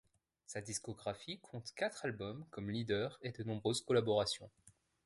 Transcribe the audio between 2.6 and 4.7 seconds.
leader et de nombreuses collaborations.